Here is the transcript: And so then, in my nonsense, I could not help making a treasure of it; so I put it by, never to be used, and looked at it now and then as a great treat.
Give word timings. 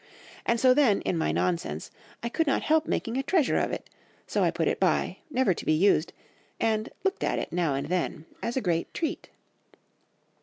And 0.47 0.59
so 0.59 0.73
then, 0.73 1.01
in 1.01 1.15
my 1.15 1.31
nonsense, 1.31 1.91
I 2.23 2.29
could 2.29 2.47
not 2.47 2.63
help 2.63 2.87
making 2.87 3.17
a 3.17 3.21
treasure 3.21 3.57
of 3.57 3.71
it; 3.71 3.87
so 4.25 4.43
I 4.43 4.49
put 4.49 4.67
it 4.67 4.79
by, 4.79 5.17
never 5.29 5.53
to 5.53 5.63
be 5.63 5.73
used, 5.73 6.11
and 6.59 6.89
looked 7.03 7.23
at 7.23 7.37
it 7.37 7.53
now 7.53 7.75
and 7.75 7.85
then 7.87 8.25
as 8.41 8.57
a 8.57 8.61
great 8.61 8.91
treat. 8.95 9.29